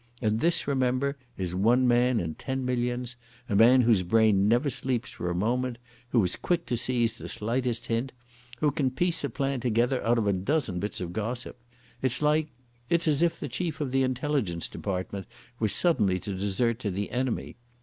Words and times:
And 0.19 0.39
this, 0.39 0.67
remember, 0.67 1.15
is 1.37 1.53
one 1.53 1.87
man 1.87 2.19
in 2.19 2.33
ten 2.33 2.65
millions, 2.65 3.15
a 3.47 3.55
man 3.55 3.81
whose 3.81 4.01
brain 4.01 4.47
never 4.47 4.67
sleeps 4.71 5.11
for 5.11 5.29
a 5.29 5.35
moment, 5.35 5.77
who 6.09 6.23
is 6.23 6.35
quick 6.35 6.65
to 6.65 6.75
seize 6.75 7.19
the 7.19 7.29
slightest 7.29 7.85
hint, 7.85 8.11
who 8.57 8.71
can 8.71 8.89
piece 8.89 9.23
a 9.23 9.29
plan 9.29 9.59
together 9.59 10.03
out 10.03 10.17
of 10.17 10.25
a 10.25 10.33
dozen 10.33 10.79
bits 10.79 11.01
of 11.01 11.13
gossip. 11.13 11.55
It's 12.01 12.19
like—it's 12.23 13.07
as 13.07 13.21
if 13.21 13.39
the 13.39 13.47
Chief 13.47 13.79
of 13.79 13.91
the 13.91 14.01
Intelligence 14.01 14.67
Department 14.67 15.27
were 15.59 15.69
suddenly 15.69 16.19
to 16.21 16.33
desert 16.33 16.79
to 16.79 16.89
the 16.89 17.11
enemy.... 17.11 17.57